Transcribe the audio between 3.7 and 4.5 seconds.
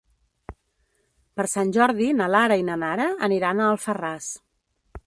Alfarràs.